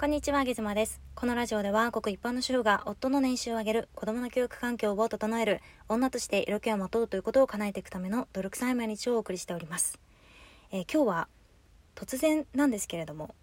[0.00, 0.98] こんにちは、ゲズマです。
[1.14, 10.00] このラジオでは、ごく一般の主婦が夫の年収を上げる、子供の教育環境を整える、女として色気をまとうということを叶えていくための努力臭い毎日をお送りしております。
[10.72, 11.28] えー、今日は、
[11.96, 13.34] 突然なんですけれども、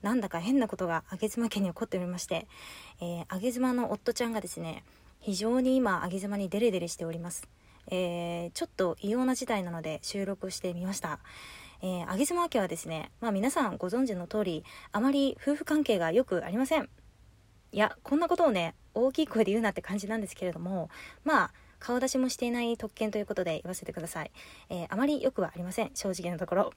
[0.00, 2.48] なんだか変なことが上妻家に起こっておりまして、
[3.02, 4.84] えー、上妻の夫ちゃんがですね、
[5.20, 7.46] 非常に今、上妻にデレデレしております。
[7.90, 11.18] えー、ちょっと異様な事態なので収録してみました。
[11.80, 16.88] えー、上妻家はですね、まあ皆さんご存知の通り、あまり夫婦関係がよくありません。
[17.70, 20.90] いや、こんなことをね、大きい声で言うなって感じなんですけれども、
[21.24, 24.32] まあ、顔出しもしていない特権ということで言わせてください。
[24.70, 26.72] えー、あまりよくはありません、正直なところ。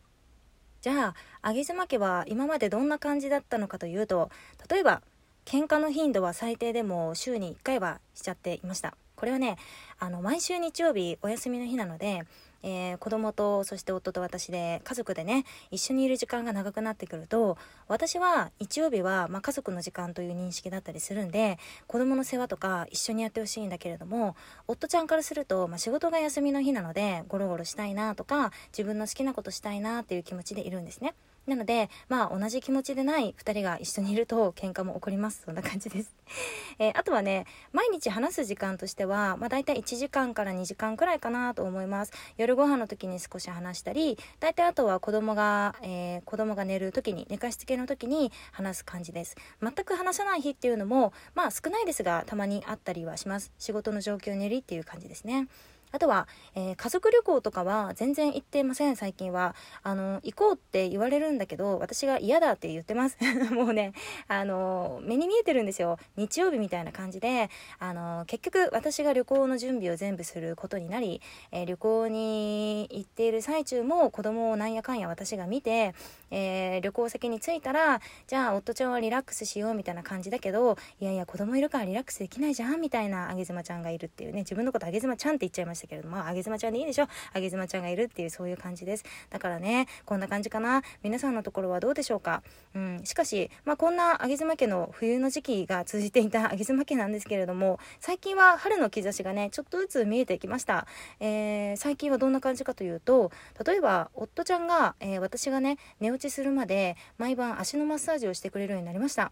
[0.82, 4.30] じゃあ、上妻家は今までどんな感じだったのかというと、
[4.70, 5.02] 例えば、
[5.46, 8.96] 喧嘩の頻度は最低でも週に1回はしちゃっていました。
[9.22, 9.56] これはね、
[10.00, 12.24] あの、毎週日曜日お休みの日なので、
[12.64, 17.58] えー、子供とそして夫と私で家族でね一緒にいる時間が長くなってくると
[17.88, 21.58] 私は日曜日は、まあ、家族の時間という認識だったりするんで
[21.88, 24.36] 子供の世話とか一緒にやってほしいんだけれども
[24.68, 31.16] 夫ちゃんからすると、まあ、仕事が休みの日なのでゴロゴロしたいなとか自分の好きなことしたいなっていう気持ちでいるんですね。
[31.48, 35.42] なので、まあ同じ気持ちでない2人が一緒にいると喧嘩も起こります。
[35.46, 36.16] そんな感じです。
[36.78, 42.12] えー、あとはね、毎日話す時間としては、まあ大体1時間から2時間くらいかなと思います。
[42.38, 49.36] 夜ご飯の時に少し話したり、大体あとは子供が、えー、子供が寝る時に、寝かしつけの時に話す感じです。
[49.62, 53.52] 全く話さない日っていうのも、まあ少ないですが、たまにあったりはします。
[53.58, 55.48] 仕事の状況によりっていう感じですね。
[55.92, 59.56] あとは、えー、家族旅行とかは全然行ってません、最近は。
[59.84, 63.18] あの、行こうって言われるんだけど、私が嫌だって言ってます。
[63.52, 63.94] もうね、
[64.28, 65.98] あの、目に見えてるんですよ。
[66.16, 75.94] 日曜日みたいな感じで、あの、結局私が旅行の準備を全部することになり、えー、旅行に行っている最中も子供をなんやかんや私が見て、
[76.30, 89.04] えー、旅行先に着いたら、じゃあ夫ちゃんはリラックスしようみたいな感じだけど、いやいや子供いるからリラックスできないじゃんみたいなあげ妻ちゃんがいるっていうね、自分のことあげ妻ちゃんって言っちゃいましたしたけれども、あげ妻ちゃんでいいでしょあげ妻ちゃんがいるっていうそういう感じです。
[89.30, 90.84] だからね、こんな感じかな。
[91.04, 92.44] 皆さんのところはどうでしょうか
[92.76, 100.88] うん、しかし、まあ、こんなあげ妻家の冬の時期が続いていた あげ妻家なんですけれども、最近は春の兆しがね、ちょっとずつ見えてきました。
[101.20, 103.32] えー、最近はどんな感じかというと、
[103.66, 109.32] 例えば、夫ちゃんが、えー、私がね、寝落ちするまで毎晩足のマッサージをしてくれるようになりました。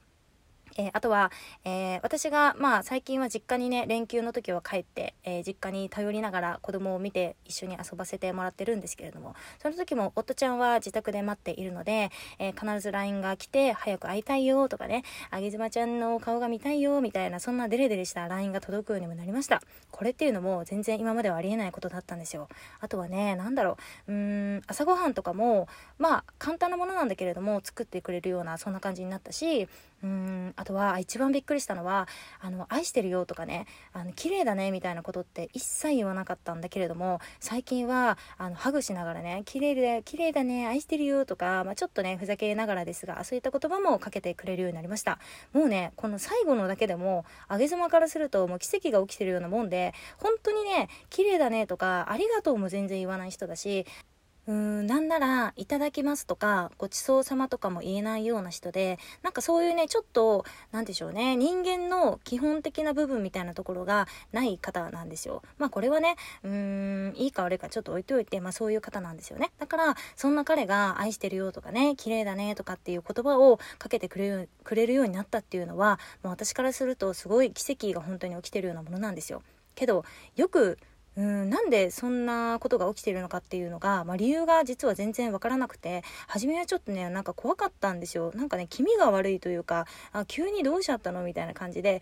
[0.78, 1.32] えー、あとは、
[1.66, 19.62] えー、私が、まあ、最近は実家にね、連休の時は帰って、えー、実家に頼りながら子供を見て一緒に遊ばせてもらってるんですけれども、その時も夫ちゃんは自宅で待っているので、え必ず LINE が来て、早く会いたいよとかね、あげずまちゃんの顔が見たいよみたいな、そんなデレデレした LINE が届くようにもなりました。
[19.92, 22.48] これっていうのも全然今まではありえないことだったんですよ。
[22.80, 29.68] あとはね、なんだろう、うーん、朝ごはんとかも、まあ、簡単なものなんだけれども、作ってくれるような、そんな感じになったし、
[30.02, 32.08] うん、あとは一番びっくりしたのは、
[32.40, 45.20] あの、愛してるよとかね、あの、綺麗だねみたいなことって一切言わなかったんだけれども、最近は、あの、ハグしながらね、綺麗で、綺麗だね、愛してるよとか、まあ、ちょっとね、ふざけながらですが、そういった言葉もかけてくれるようになりました。
[45.52, 53.86] もうね、この最後のだけでも、あげ妻からするともう奇跡が起きてるようなもんで、本当にね、綺麗だねとか、ありがとうも全然言わない人だし、
[54.50, 65.44] うーん、なんなら、いただきますとか、ごちそうさまとかも言えないような人で、なんかそういうね、ちょっと、なんでしょうね、人間の基本的な部分みたいなところがない方なんですよ。
[65.60, 69.52] まあこれはね、うーん、いいか悪いかちょっと置いといて、まあそういう方なんですよね。
[69.60, 79.44] だから、そんな彼が愛してるよとかね、綺麗だねとかっていう言葉をかけてくれる、くれるようになったっていうのは、もう私からするとすごい奇跡が本当に起きてるようなものなんですよ。
[79.76, 80.06] けど、
[80.36, 80.80] よく
[81.20, 92.02] うんなんでそんなことが起きてるのかっていうのが、まあ、理由が実は全然わからなくて初めはちょっとねなんか怖かったんですよなんかね気味が悪いというかあ急にどうしちゃったのみたいな感じで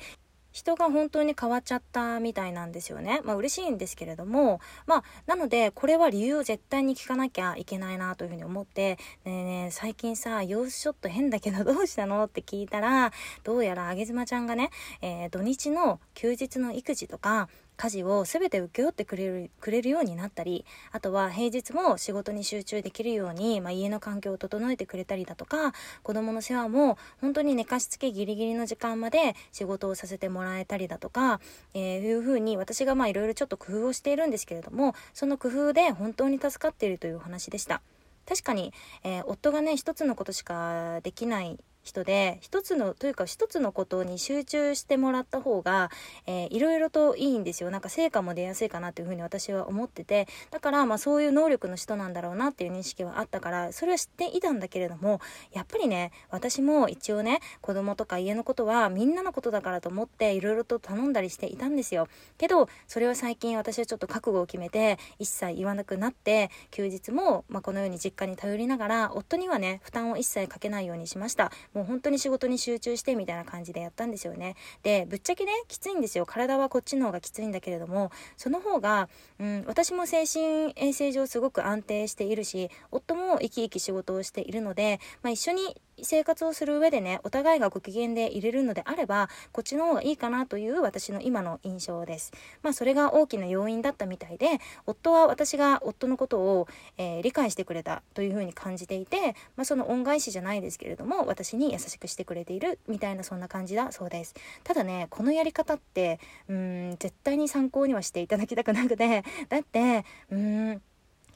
[0.51, 3.21] 人が本当に変わっちゃったみたいなんですよね。
[3.23, 13.11] まあ嬉しいんですけれども、まあなのでこれは理由を絶対に聞かなきゃいけないなというふうに思って、ねえねえ最近さ、様子ちょっと変だけどどうしたのって聞いたら、
[13.43, 14.71] どうやらあげ妻ちゃんがね、
[15.01, 31.39] えー、土日の休日の育児とか、家事を全て請け負ってくれるくれるようになったりあとは平日も仕事に集中できるように、まあ、家の環境を整えてくれたりだとか子供の世話も本当に寝かしつけギリギリの時間まで仕事をさせてもらえたりだとか、
[31.73, 37.81] えー、いうふうに私がまあいろいろちょっと工夫をしているんですけれどもその工夫で本当に助かっているというお話でした。
[38.27, 38.73] 確かに、
[39.05, 45.89] えー、夫がね一つのことしかできない人で一つのというか一つのことに集中してもらった方が、
[46.25, 47.71] えー、いろいろといいんですよ。
[47.71, 50.27] なんか成果も出やすいかなというふうに私は思ってて。
[50.51, 55.21] だからまあそういう能力の人なんだろうなっていう認識はあったからそれは知っていたんだけれども
[55.53, 62.07] やっぱりね私も一応ね子供とか家のことはみんなのことだからと思っていろいろと頼んだりしていたんですよ。
[62.37, 71.51] けどそれは最近私はちょっと覚悟を決めて一切言わなくなって休日も、まあ、このように実家に頼りながら夫にはね負担を一切かけないようにしました。
[71.77, 74.55] もう本当に仕事に集中してみたいな感じでやったんですよね。
[74.81, 76.25] でぶっちゃけねきついんですよ。
[76.25, 79.09] 体はこっちの方がきついんだけれどもその方が、
[79.39, 92.31] うん、私も精神衛生上すごく安定しているし夫も生き生き仕事をしているので、まあ、一緒に生活をする上でねお互いがご機嫌で入れるのであればこっちの方がいいかなという私の今の印象です。
[92.61, 96.67] まあそれが大きな要因だったみたいで夫は私が夫のことを、
[96.97, 104.35] えー、理解してくれたというふうに感じていて、まあ、その恩返しじゃないですけれども私に優しくしてくれているみたいなそんな感じだそうです。
[104.63, 110.81] ただねこのやり方ってうん絶対に参考にはしていただきたくなくて だってうん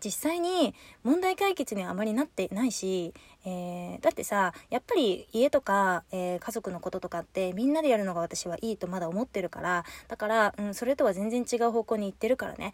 [0.03, 0.73] 実際に
[1.03, 3.13] 問題解決にはあまりなってないし
[3.45, 12.73] えー、だってさやっぱり家とか、えー、家族のこととかってみんなでやるのが私はいいとまだ思ってるからだから、うん、それとは全然違う方向に行ってるからね。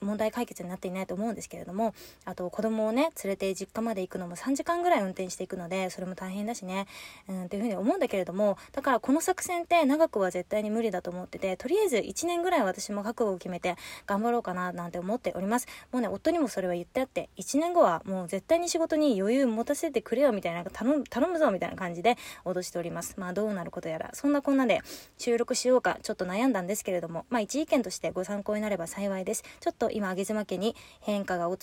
[0.00, 6.86] 問題解決になっていないと思うんですけれどもあと子供をね連れて実家まで行くのも3時間ぐらい運転していくのでそれも大変だしね、
[7.28, 13.76] うん、っていうふうに思うんだけれどもだからこの作戦って長くは絶対に無理だと思っててとりあえず1年ぐらい私も覚悟を決めて
[14.06, 15.66] 頑張ろうかななんて思っております。
[15.92, 23.14] もうね夫にもそれは言ってあって1年後はもう絶対に仕事に余裕持たせてくれよみたいな頼む頼むぞみたいな感じで脅しております。
[23.16, 24.10] まあどうなることやら。
[24.12, 24.82] そんなこんなで
[25.16, 27.24] 収録しようかちょっと悩んだんですけれども。
[27.30, 29.42] まあ一意見としてご参考になれば幸いです。
[29.60, 31.58] ちょっと今上妻家に変化が訪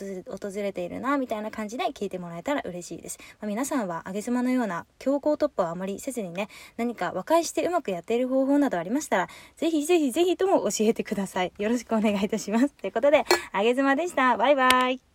[0.56, 9.28] れているなみたいな感じで聞いてもらえたら嬉しいです、まあ、皆さんは上妻のような強行突破をあまりせずにね何か和解してうまくやっている方法などありましたら
[9.58, 11.52] ぜひぜひぜひとも教えてください。
[11.58, 12.70] よろしくお願いいたします。
[12.70, 14.38] ということで上妻でした。
[14.38, 15.11] バイバイ。